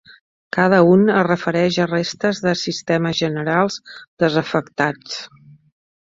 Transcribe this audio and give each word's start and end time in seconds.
cada 0.55 0.77
un 0.91 1.01
es 1.17 1.25
refereix 1.27 1.75
a 1.83 1.85
restes 1.91 2.39
de 2.45 2.53
sistemes 2.61 3.19
generals 3.23 3.77
desafectats. 4.25 5.21